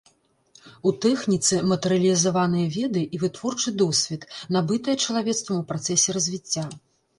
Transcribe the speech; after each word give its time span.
У 0.91 0.93
тэхніцы 1.03 1.59
матэрыялізаваныя 1.71 2.71
веды 2.79 3.03
і 3.17 3.21
вытворчы 3.25 3.69
досвед, 3.83 4.27
набытыя 4.57 4.97
чалавецтвам 5.05 5.63
у 5.63 5.69
працэсе 5.71 6.19
развіцця. 6.21 6.69